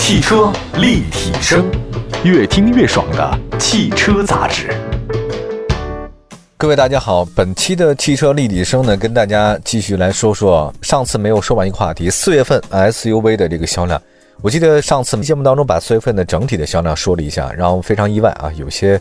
[0.00, 1.70] 汽车立体声，
[2.24, 4.74] 越听越爽的汽车杂志。
[6.56, 14.00] 各位大家好，本期的汽车立体声呢，跟大家继续来说说上次没有说完一个话题，四月份 SUV 的这个销量。
[14.40, 18.98] 我记得上次节目当中把四月份的整体的销量说了一下，让我非常意外啊，有些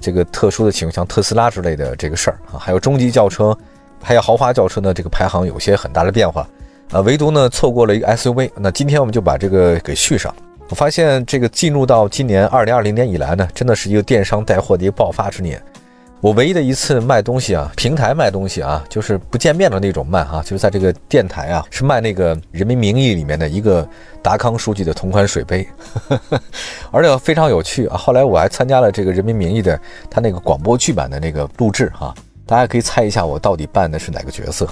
[0.00, 3.54] 这个特殊的情况，像特斯拉之类的这个事儿啊，还有中级轿车，
[4.00, 6.48] 还有豪华轿车呢，这个排行有些很大的变化。
[6.90, 8.50] 啊，唯独呢错过了一个 SUV。
[8.56, 10.34] 那今天我们就把这个给续上。
[10.70, 15.62] 我发现这个进入到今年二零二零年以来呢，真的是一个电商带货的一个爆发之年。
[16.20, 23.88] 我唯一的一次卖东西啊，平台卖东西啊，就是不见面的那种卖啊，就是在这个电台啊，是卖那个《人民名义》里面的一个
[24.22, 25.66] 达康书记的同款水杯，
[26.90, 27.96] 而且非常有趣啊。
[27.96, 29.78] 后来我还参加了这个《人民名义》的
[30.10, 32.12] 他那个广播剧版的那个录制哈，
[32.46, 34.66] 大家可以猜一下我到底扮的是哪个角色。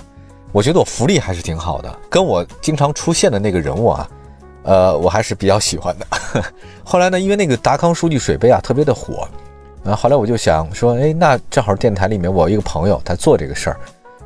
[0.56, 4.08] 我觉得我福利还是挺好的，跟我经常出现的那个人物啊，
[4.62, 6.06] 呃，我还是比较喜欢的。
[6.82, 9.28] 后来呢，因为那个达康数据水杯啊特别的火，
[9.84, 13.76] 啊，后来我就想说，哎，那正好电台里面我一个朋友他做这个事儿，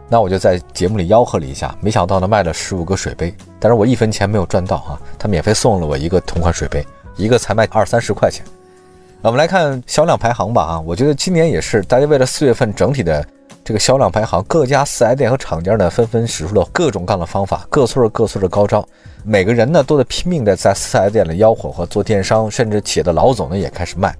[0.08, 8.44] 那我就在节目里吆喝了一下，没想到呢卖了十五个水杯，但是我一分钱没有赚到啊，他免费送了我一个同款水杯，一个才卖二三十块钱。
[9.20, 13.26] 我们来看销量排行吧啊，我觉得今年也是大家为了四月份整体的。
[13.70, 18.84] 这个销量排行，各家四 S 店和厂家呢纷纷使出了各种各样的方法，各出了各出的高招。
[19.22, 24.12] 每个人呢都在拼命的在四 S 店里吆喝和做电商，甚至企业的老总呢也开始卖。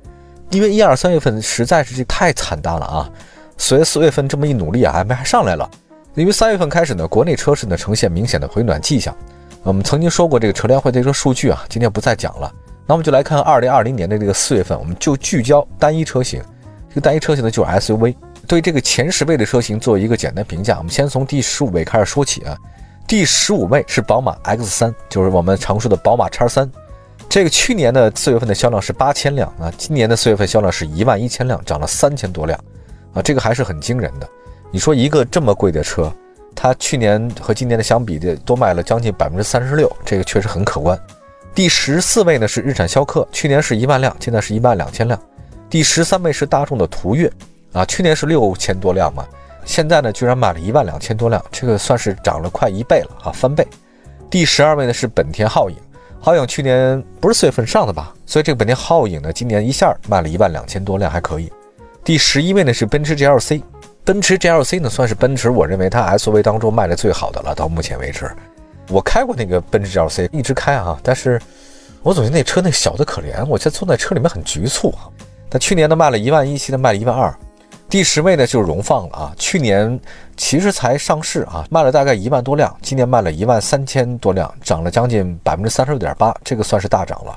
[0.50, 3.10] 因为一二三月份实在是这太惨淡了啊！
[3.56, 5.68] 所以四月份这么一努力啊，还没还上来了。
[6.14, 9.12] 因为三月份开始呢，国内车市呢呈现明显的回暖迹象。
[9.64, 12.48] 我们曾经说过这个车联会的一个数据啊，今天不再讲了。
[12.86, 16.40] 那我们就来看二零二零年的这个四月份，我们就聚焦单一车型。
[16.88, 18.14] 这个单一车型呢就是 SUV。
[18.46, 22.56] 对这个前十位的车型做一个简单评价，我们先从第十五位开始说起啊。
[23.06, 26.70] 第十五位是宝马 X3，就是我们常说的宝马叉三。
[27.28, 32.58] 这个去年的四月份的销量是八千辆啊，今年的四月份销量是一万一千辆，涨了三千多辆
[33.14, 34.28] 啊，这个还是很惊人的。
[34.72, 36.12] 你说一个这么贵的车，
[36.54, 40.98] 它去年和今年的相比的多卖了将近百分之三十六，这个确实很可观。
[41.52, 45.20] 第十四位呢是日产逍客，去年是一万辆，现在是一万两千辆。
[45.68, 47.30] 第十三位是大众的途岳。
[47.72, 49.24] 啊，去年是六千多辆嘛，
[49.64, 53.66] 现在呢居然卖了一万两千多辆，这个算是涨了快一倍了啊，翻倍。
[54.28, 55.76] 第十二位呢是本田皓影，
[56.22, 61.52] 皓影去年不是四月份上的吧，所以这个本田皓影呢今年一下卖了一万两千多辆，还可以。
[62.02, 63.62] 第十一位呢是奔驰 GLC，
[64.04, 68.30] 奔驰 GLC 呢算是奔驰我认为它 SUV 当中卖的最好的了，到目前为止。
[68.88, 71.40] 我开过那个奔驰 GLC，一直开啊，但是
[72.02, 75.06] 我总觉得那车那小的可怜，我现在坐在车里面很局促啊。
[75.48, 77.32] 它去年呢卖了一万一，现在卖了一万二。
[77.90, 79.98] 第十位呢就是荣放了啊，去年
[80.36, 87.36] 其实才上市啊，卖了大概一万多辆，今年卖了一万三千多辆，涨了将近百分之三十六点八，这个算是大涨了。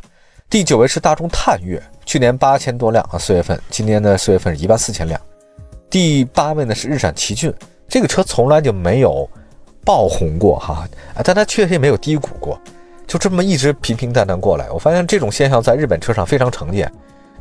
[0.51, 5.19] 第九位是大众探岳，去年八千多辆啊，四月份，今年的四月份是一万四千辆。
[5.89, 7.51] 第八位呢是日产奇骏，
[7.89, 9.27] 这个车从来就没有
[9.83, 10.87] 爆红过哈，
[11.23, 12.61] 但它确实也没有低谷过，
[13.07, 14.69] 就这么一直平平淡淡过来。
[14.69, 16.91] 我发现这种现象在日本车上非常常见。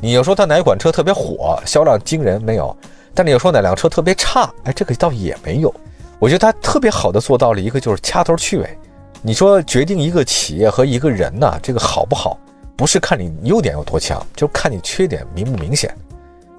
[0.00, 2.74] 你要说它哪款车特别火，销量惊人，没有。
[3.14, 5.74] 但你要说哪辆车特别差，哎，这个倒也没有。
[6.18, 8.78] 我觉得它特别好的做到了一个就是掐头去尾。
[9.20, 12.38] 你说决定一个企业和一个人呢，这个好不好，
[12.76, 15.94] 不是看你优点有多强，就看你缺点明不明显。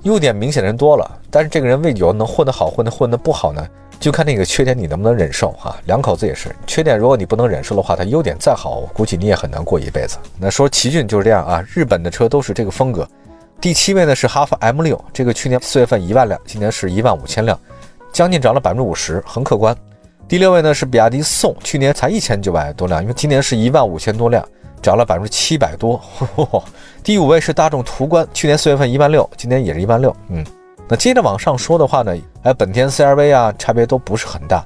[0.03, 3.65] 优点明显的人多了，但是这个人为有能混得好，混得混得不好呢，
[4.01, 5.77] 就看那个缺点你能不能忍受哈。
[5.85, 10.17] 两口子也是，缺点如果你不能忍受的话，他优点再好，我估计你也很难过一辈子。
[10.37, 13.07] 那说奇骏就是这样啊，日本的车都是这个风格。
[13.63, 17.57] 第七位呢是哈弗 M 六，这个去年四月份一万辆，今年是一万五千辆，
[18.11, 19.73] 将近涨了百分之五十，很可观。
[20.27, 24.45] 第六位呢是比亚迪宋，去年才一千九百多辆，因为今年是一万五千多辆，
[24.81, 25.97] 涨了百分之七百多。
[27.05, 30.13] 第五位是大众途观，去年四月份一万六，今年也是一万六。
[30.27, 30.45] 嗯，
[30.89, 34.61] 那接着往上说的话呢，哎，本田 CR-V 啊，差别都不是很大，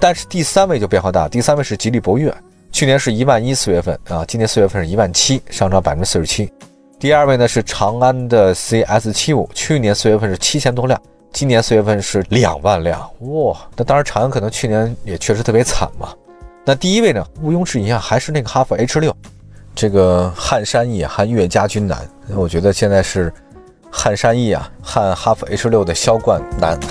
[0.00, 2.34] 但是第三位就变化大，第三位是吉利博越，
[2.72, 6.52] 去年是一万一四月份啊，今年四月份是一万七，上涨百分之四十七。
[7.02, 11.02] 第二位呢是长安的 CS 七五，去年四月份是七千多辆，
[11.32, 13.58] 今年四月份是两万辆，哇！
[13.74, 16.10] 那当然长安可能去年也确实特别惨嘛。
[16.64, 19.12] 那第一位呢，毋庸置疑啊，还是那个哈弗 H 六，
[19.74, 23.34] 这个汉山易汉越家军难，我觉得现在是
[23.90, 26.78] 汉山易啊，汉哈弗 H 六的销冠难。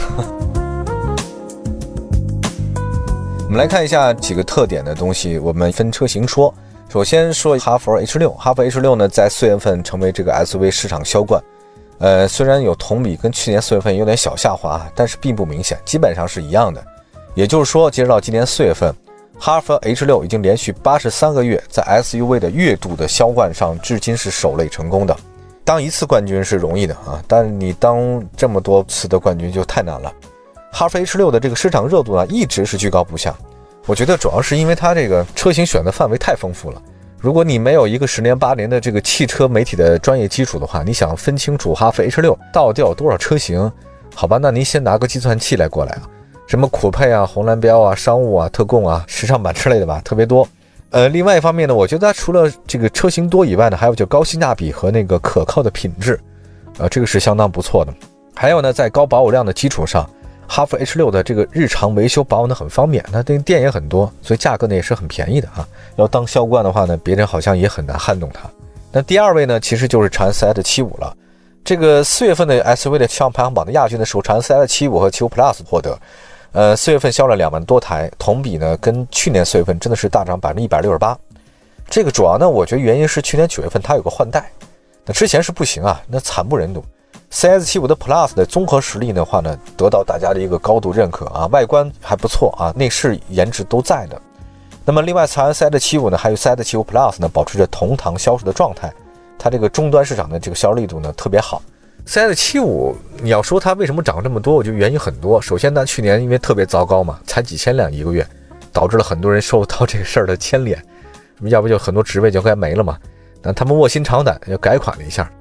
[3.46, 6.54] 我们来看一下几个特点的东西，我们分车型说。
[6.92, 11.42] 首先说哈弗 H 六，哈弗 H 六呢，在四月份成为这个 SUV 市场销冠。
[12.00, 16.84] 呃，虽然有同比跟去年四月份有点小下滑，但是并不明显，基本上是一样的。
[17.34, 18.94] 也就是说，截止到今年四月份，
[19.40, 25.16] 哈弗 H 六已经连续八十三个月在 SUV 的月度的销冠上，至今是首擂成功的。
[25.64, 30.12] 当一次冠军是容易的啊，但你当这么多次的冠军就太难了。
[30.74, 33.34] 哈弗 H 六的这个市场热度呢，一直是居高不下。
[33.88, 36.82] 我觉得主要是因为它这个车型选择范围太丰富了。
[37.20, 43.72] 如果你没有一个十年八年的这个汽车媒体的专业基础的话，你想分清楚哈弗 H 六到底有多少车型，
[44.16, 46.10] 好吧，那您先拿个计算器来过来啊。
[46.48, 50.48] 什么酷配啊、红蓝标啊、商务啊、特供啊、时尚版之类的吧，特别多。
[50.90, 56.20] 呃，另外一方面呢，我觉得它除了这个车型多以外呢，还有就高性价比和那个可靠的品质，
[56.78, 57.94] 呃，这个是相当不错的。
[58.36, 60.10] 还有呢，在高保有量的基础上，
[60.54, 65.66] 哈弗 H 六的这个日常维修保养的很方便，那这个店也很多，所以价格呢也是很便宜的啊。
[65.96, 68.50] 要当销冠的话呢，别人好像也很难撼动它。
[68.92, 71.16] 那第二位呢，其实就是长安 CS75 了。
[71.64, 75.98] 这个四月份的 SUV 的销量排行榜的亚军呢，是长安 CS75 和75 Plus 获得。
[76.52, 81.18] 呃，四月份销了两万多台，同比呢跟去年四月份真的是大涨百分之一百六十八。
[81.90, 84.52] 这个主要呢，我觉得原因是去年九月份它有个换代，
[85.06, 86.84] 那之前是不行啊，那惨不忍睹。
[87.32, 94.22] CS75 的 Plus 的综合实力的话呢，得到大家的一个高度认可啊，外观还不错啊，内饰颜值都在的。
[94.84, 98.92] 那么另外，长安 CS75 呢，还有 CS75 Plus 呢，保持着同堂销售的状态，
[99.40, 101.62] 它这个终端市场的这个销售力度呢特别好。
[102.06, 105.42] CS 七五，你要说它为什么涨这么多，我觉得原因很多。
[105.42, 108.28] 首先呢，去年因为特别糟糕嘛，才几千辆一个月，
[108.74, 110.84] 导致了很多人受到这个事儿的牵连，
[111.44, 112.98] 要不就很多职位就该没了嘛。
[113.42, 115.32] 那他们卧薪尝胆要改款了一下，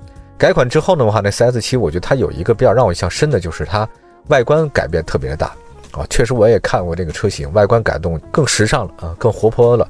[0.41, 3.87] 改款之后的话，那 CS 七，我觉得它有一个比较让我印象深的就是它
[4.29, 5.49] 外观改变特别的大
[5.93, 6.01] 啊。
[6.09, 9.87] 确实我也看过这个车型，外观改动更时尚了啊，更活泼了，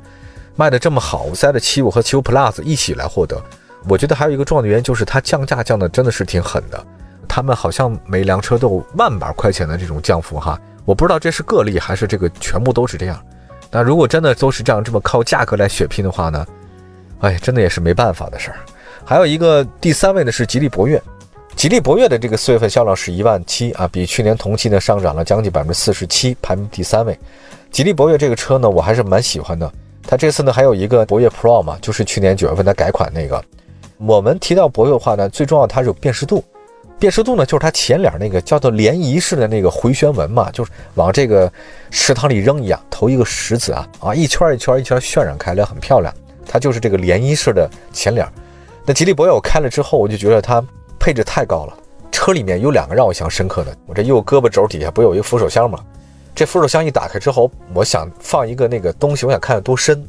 [0.57, 3.41] 卖的这么好，CS 七五和七五 Plus 一起来获得。
[3.89, 6.85] 我觉得还有一个重要的原因就是它降价降的真的是挺狠的，
[7.29, 13.25] 他们好像每辆车都有万把块钱的这种降幅哈，我不知道这是个例还是这个全部都是这样。
[13.71, 16.45] 那如果真的都是这样这么靠价格来血拼的话呢，
[17.21, 18.57] 哎，真的也是没办法的事儿。
[19.11, 21.03] 还有一个第三位呢是吉利博越，
[21.57, 27.19] 吉利博越的这个四月份销量是一万七啊，比去年同期呢上涨了将近百分之四十七，排名第三位。
[27.73, 29.69] 吉利博越这个车呢我还是蛮喜欢的，
[30.07, 33.45] 它这次呢还有一个博越 Pro 嘛，就是去年九月份它改款那个。
[33.97, 36.45] 我们提到博越的话呢，最重要它是有辨识度，
[36.97, 41.53] 辨识度呢就是它前脸那个叫做涟漪式的那个回旋纹嘛，就是往这个
[41.91, 46.15] 池塘里扔一样，投一个石子啊啊，一圈一圈一圈渲染开来，很漂亮。
[46.47, 48.25] 它就是这个涟漪式的前脸。
[48.85, 50.65] 那吉利博越我开了之后，我就觉得它
[50.99, 51.77] 配置太高了。
[52.11, 55.79] 车里面有两个让我印象深刻的，我这右胳膊肘底下不有一个扶手箱吗？
[56.35, 60.07] 这扶手箱一打开之后，我想放一个那个东西，我想看看多深。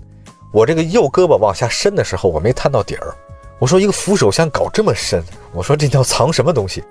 [0.52, 3.14] 我这个右胳膊往下伸的时候，我没探到底儿。
[3.60, 5.24] 我说一个扶手箱搞这么深，
[5.54, 6.84] 我说这叫藏什么东西？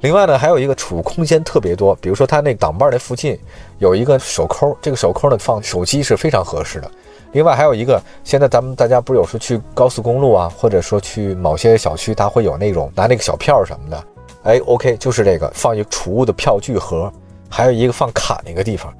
[0.00, 3.38] 另外呢，还有一个储物空间特别多，比如说它那挡把那附近
[3.78, 6.90] 有一个手扣，这个手扣呢放手机是非常合适的。
[7.36, 14.04] 另外还有一个，现在咱们大家不是有时候去高速公路啊，或者说去某些小区，它会有那种拿那个小票什么的，
[14.44, 17.12] 哎，OK，就是这个放一个储物的票据盒，
[17.50, 18.90] 还有一个放卡那个地方。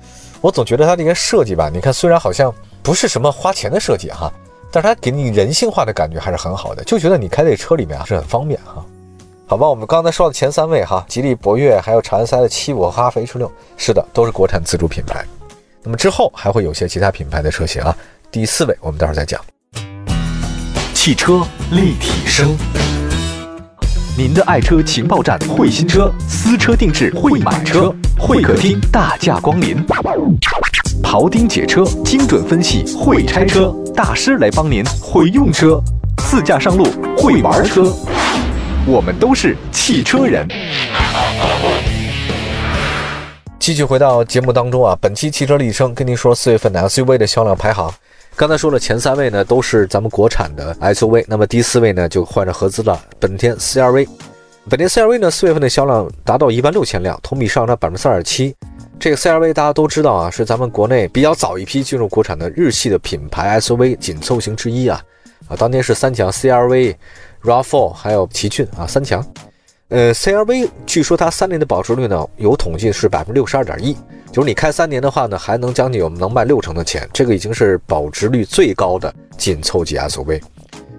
[0.42, 4.30] 我总觉得它这个设计吧，你看虽然好像不是什么花钱的设计哈。
[4.70, 8.84] 但是它给你人性化的感觉还是很好的，就觉得你开这车里面啊是很方便哈。
[9.46, 15.24] 好吧，我们刚才说的前三位哈，吉利博越还有长安 CS 七五和哈弗 H 六，是的，都是国产自主品牌。
[15.82, 17.96] 那么之后还会有些其他品牌的车型啊。
[18.30, 19.40] 第四位我们待会儿再讲。
[20.92, 21.40] 汽车
[21.70, 22.56] 立体声，
[24.18, 29.82] 您的爱车情报站，会新车，私车定制，会买车，会客厅大驾光临。
[31.02, 35.80] 庖丁解车，精准分析；会拆车大师来帮您；会用车，
[36.28, 36.84] 自驾上路；
[37.16, 37.94] 会玩车，
[38.86, 40.46] 我们都是汽车人。
[43.58, 47.92] 继续回到节目当中啊，本期汽车立体声跟您说四月份的 SUV 的销量排行。
[48.36, 54.06] 刚才说了前三位呢都是咱们国产的 SUV，那么第四位呢就换着合资了，本田 CR-V。
[54.68, 58.54] 本田 CR-V 呢四月份的销量达到一万六千辆，同比上涨百分之三点七。
[59.00, 65.00] 这个 CRV 大家都知道啊，是咱们国内比较早一批进入国产的日系的品牌 SUV 紧凑型之一啊
[65.48, 66.94] 啊，当年是三强 CRV、
[67.42, 69.24] RAV4 还有奇骏啊三强。
[69.88, 73.96] 呃，CRV 据说它三年的保值率呢，有统计是百分之六十二点一，
[74.36, 80.42] 就是你开三年的话呢，还能将近有能卖六成的钱，这个已经是保值率最高的紧凑级 SUV。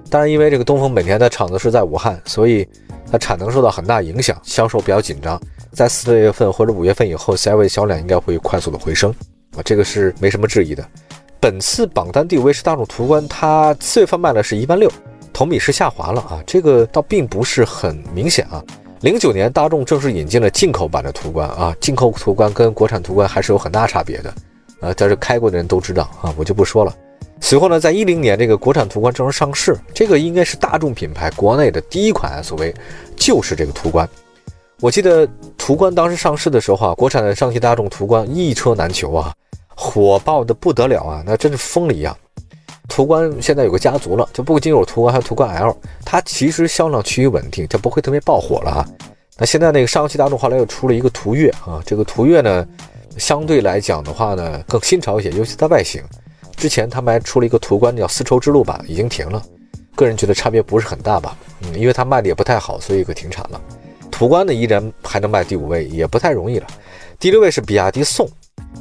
[0.10, 2.68] 当然，因为这个东风本田的厂子是在武汉，所以
[3.12, 5.40] 它产能受到很大影响，销售比较紧张。
[5.72, 9.14] 在四月份或者五月份以后，CRV 销量应该会快速的回升
[9.56, 10.84] 啊，这个是没什么质疑的。
[11.40, 14.92] 本次榜单第五位是大众途观，它四月份卖了是一万六，
[15.32, 18.64] 同比是下滑了啊，这个倒并不是很明显啊。
[19.02, 24.34] 零九年大众正式引进了进口版的途观啊，进口途观跟国产途观还是有很大差别的。
[24.80, 26.96] 啊，但是开过的人都知道啊，我就不说了。
[27.40, 32.74] 随后呢，在一零年，这个国产途观正式上市，这个应该是大众品牌国内的第一款 SUV，
[33.16, 34.08] 就是这个途观。
[34.80, 35.28] 我记得
[35.58, 39.34] 途观当时上市的时候啊，国产的上汽大众途观一车难求啊，
[39.76, 42.16] 火爆的不得了啊，那真是疯了一样。
[42.88, 45.76] 途观现在有个家族了，就不仅有途观，还有途观 L，
[46.06, 48.90] 它其实销量趋于稳定，就不会特别爆火了啊。
[49.38, 52.68] 那现在那个上汽大众后来又出了一个途岳啊，这个途岳呢，
[53.18, 56.02] 相对来讲的话呢，更新潮一些，尤其在外形。
[56.56, 59.44] 之前他们还出了一个途观叫丝绸之路版，已经停了。
[59.96, 63.62] 个人觉得差别不是很大吧，嗯，因为它卖的也不太好，所以给停产了。
[64.10, 66.66] 途观呢依然还能卖第五位，也不太容易了。
[67.20, 68.28] 第六位是比亚迪宋，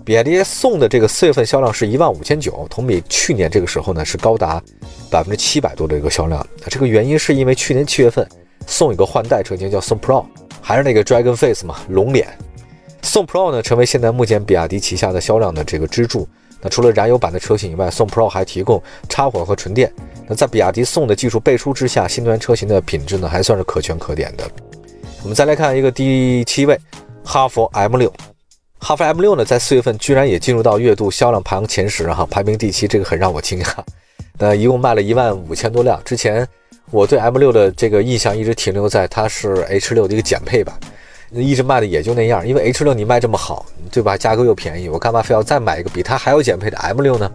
[0.07, 4.63] 比亚迪宋的这个四月份销量是一万五千九，同比去年这个时候呢是高达
[5.11, 6.47] 百分之七百多的一个销量。
[6.69, 8.25] 这个原因是因为去年七月份
[8.69, 10.25] 宋有个换代车型叫宋 Pro，
[10.61, 12.29] 还是那个 Dragon Face 嘛，龙脸。
[13.03, 16.29] 宋 Pro 呢成为现在目前比亚迪旗下的销量的这个支柱。
[16.61, 19.93] 那除了燃油版的车型以外，宋 Pro 还提供插混和纯电。
[20.29, 24.49] 那在比亚迪宋的技术背书之下，新能源车型的品质呢还算是可圈可点的。
[25.25, 26.79] 我们再来看一个第七位，
[27.25, 28.13] 哈弗 M 六。
[28.79, 33.69] 哈弗 M 六呢，在四月份居然也进入到月度销量排行前十哈，排名第七，这个很让我惊讶。
[34.39, 36.01] 那一共卖了一万五千多辆。
[36.05, 36.47] 之前
[36.91, 40.79] 我对 M 六的这个印象一直停留在它是 H 六的一个减配版。
[41.33, 44.17] 一直卖的也就那样，因为 H 六你卖这么好，对吧？
[44.17, 47.29] 价格又便宜，我干嘛非要再买一个比它还要减配的 M 六呢？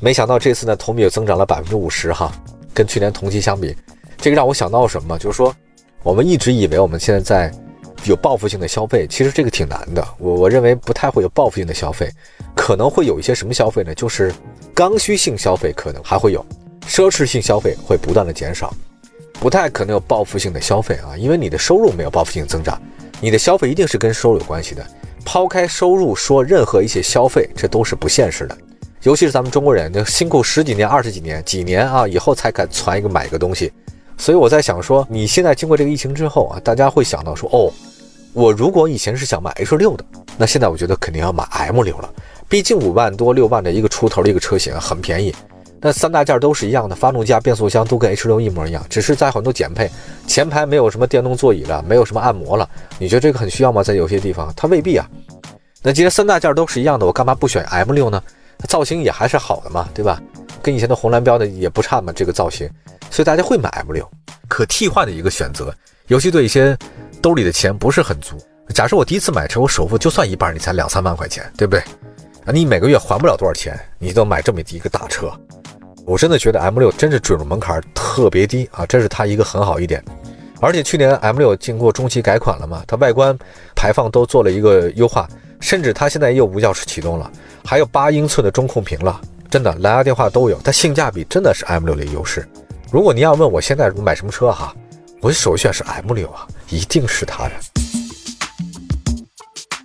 [0.00, 2.32] 没想到这次呢，同比又增长了百分之五十哈，
[2.72, 3.74] 跟去年同期相比，
[4.16, 5.18] 这个让我想到什么？
[5.18, 5.52] 就是说，
[6.04, 7.52] 我们一直以为我们现在在
[8.04, 10.06] 有报复性的消费，其实这个挺难的。
[10.18, 12.08] 我我认为不太会有报复性的消费，
[12.54, 13.94] 可能会有一些什么消费呢？
[13.94, 14.32] 就是
[14.74, 16.44] 刚需性消费可能还会有，
[16.86, 18.72] 奢侈性消费会不断的减少，
[19.40, 22.80] 不太可能有报复性的消费啊，因为你的收入没有报复性增长。
[23.20, 24.86] 你的消费一定是跟收入有关系的，
[25.24, 28.56] 抛开收入说任何一些消费，这都是不现实的。
[29.02, 33.72] 尤其是咱们中国人，就辛苦十几年、二十几年、几年啊，以后才敢攒一个买一个东西。
[34.18, 37.72] 所以我在想说，你现在经过这个疫情之后啊，大家会想到说，哦，
[38.32, 40.04] 我如果以前是想买 H 六的，
[40.36, 42.08] 那现在我觉得肯定要买 M 六了，
[42.48, 45.34] 毕竟五万多、六万的一个出头的一个车型很便宜。
[45.78, 49.88] 那三大件都是一样的，发动机、变速箱都跟 H 六一模一样，只是在很多减配，
[50.26, 52.68] 前排没有什么电动座椅了，没有什么按摩了。
[52.98, 53.82] 你觉得这个很需要吗？
[53.82, 55.06] 在有些地方，它未必啊。
[55.82, 58.20] 那既然三大件都是一样的，我干嘛不选 M 六呢？
[58.66, 60.20] 造型也还是好的嘛，对吧？
[60.62, 62.68] 跟以前的红蓝标的也不差嘛，这个造型，
[63.10, 64.08] 所以大家会买 M 六，
[64.48, 65.74] 可替换的一个选择。
[66.08, 66.76] 尤其对一些
[67.20, 68.36] 兜里的钱不是很足，
[68.74, 71.80] 假设我第一次买车，我首付就算一半，你才两三万块钱，对不对？
[72.44, 75.32] 啊，你每个月还不了多少钱，你都买这么一个大车。
[76.04, 80.00] 我真的觉得 M 六真是准入门槛特别低啊，这是它一个很好一点。
[80.60, 83.36] 而且去年 M 六经过中期改款了嘛，它外观
[83.74, 85.28] 排放都做了一个优化，
[85.60, 87.28] 甚至它现在也有无钥匙启动了，
[87.64, 90.60] 还有八英寸的中控屏了，真的蓝牙电话都有。
[90.62, 92.46] 它性价比真的是 M 六的优势。
[92.90, 94.74] 如果你要问我现在买什么车哈，
[95.20, 97.52] 我首选是 M 六啊，一定是它的。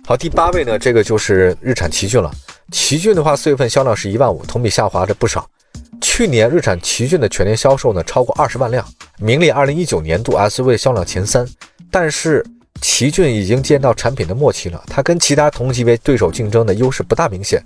[0.04, 2.30] 好，第八位呢，这个就是日产奇骏了。
[2.70, 5.48] 奇骏的话，四月份销量是一万五，同比下滑着不少。
[6.00, 8.86] 去年日产奇骏的全年销售呢超过二十万辆，
[9.18, 11.46] 名列二零一九年度 SUV 销量前三。
[11.90, 12.44] 但是
[12.82, 17.62] 奇骏已经见到产品的末期了，它跟其他同级别对手竞争的优势不大明显。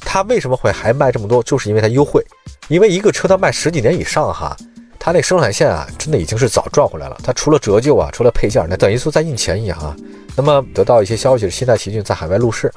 [0.00, 1.42] 它为什么会还卖这么多？
[1.42, 2.24] 就是因为它优惠。
[2.68, 4.56] 因为一个车它卖十几年以上哈，
[4.96, 7.18] 它那生产线啊真的已经是早赚回来了。
[7.22, 9.94] 它除了折旧啊，除了配件，那等于说在印钱一样啊。
[10.36, 12.72] 那么得到一些消息，现在奇骏在海外路试。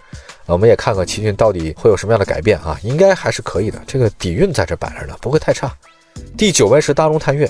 [0.47, 2.77] 我们也看看奇骏到底会有什么样的改变啊？
[2.81, 5.71] 应该还是可以的，这个底蕴在这摆着呢，不会太差。
[6.35, 7.49] 第九位是大众探岳，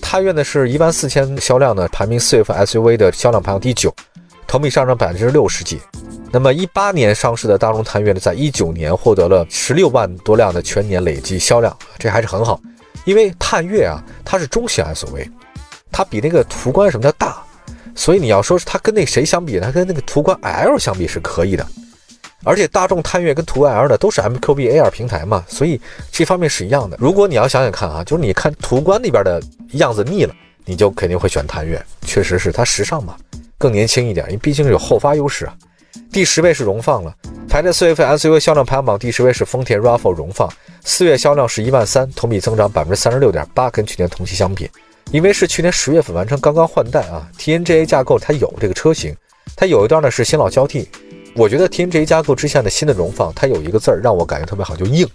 [0.00, 3.94] 探岳呢是一万四千销量呢，排名四月份 SUV 的销量排行第九，
[4.46, 5.80] 同比上涨百分之六十几。
[6.30, 12.60] 那么一八年上市的大众探岳呢，在一九年获得了十六万多辆的全年累计销量，这还是很好。
[13.04, 15.30] 因为探岳啊，它是中型 SUV，
[15.90, 17.42] 它比那个途观什么叫大，
[17.94, 21.66] 所以你要说是它跟那谁相比，它跟那个途观 L 相比是可以的。
[22.44, 25.80] 而且大众探岳跟途观 L 的都是 MQB A R 平台嘛，所以
[26.12, 26.96] 这方面是一样的。
[27.00, 29.42] 如果你要想想看啊，就是你看途观那边的
[29.72, 31.84] 样子腻了，你就肯定会选探岳。
[32.02, 33.16] 确实是它时尚嘛，
[33.58, 35.54] 更年轻一点，因为毕竟有后发优势啊。
[36.12, 37.12] 第十位是荣放了，
[37.48, 40.48] 排在四月份 SUV 销量排行榜第十位是丰田 RAV4 荣放，
[40.84, 44.70] 四月销量是一万三，同比增长百分之三十六点八，跟去年同期相比，
[45.10, 49.14] 因为是去年十月份完成刚刚换代啊，TNGA 架构它有这个车型，
[49.56, 50.88] 它有一段呢是新老交替。
[51.34, 55.06] 我觉得 TNGA 架构之下的新的荣放，它有一个字儿让我感觉特别好，就硬，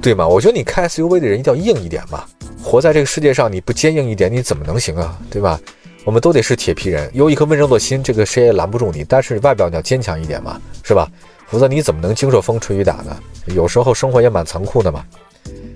[0.00, 0.26] 对吗？
[0.26, 2.24] 我觉得你开 SUV 的人一定要硬一点嘛。
[2.62, 5.18] 活在这个世界上，你不坚硬一点，你怎么能行啊？
[5.30, 5.60] 对吧？
[6.04, 9.04] 我们都得是铁皮人，有一颗温柔的心，这个谁也拦不住你。
[9.04, 11.06] 但是外表你要坚强一点嘛，是吧？
[11.46, 13.16] 否则你怎么能经受风吹雨打呢？
[13.46, 15.04] 有时候生活也蛮残酷的嘛。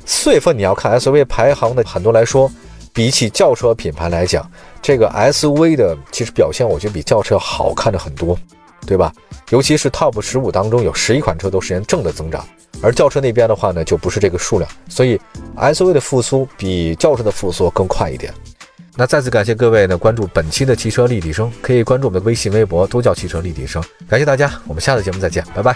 [0.04, 2.50] 四月份你要看 SUV 排行的很多来说，
[2.92, 8.38] 比起轿车品牌来讲，这个 SUV 的其实表现我觉得比轿车好看的很多，
[8.86, 9.12] 对吧？
[9.50, 12.46] 尤其是 TOP 十五当中有十一款车都实现正的增长，
[12.82, 15.20] 而轿车那边的话呢就不是这个数量，所以
[15.56, 18.32] SUV 的复苏比轿车的复苏更快一点。
[18.94, 23.82] 那再次感谢各位呢关注本期的汽车立体声，可以关注我们的微信、微博，都叫汽车立体声。
[24.08, 25.74] 感谢大家，我们下次节目再见，拜拜。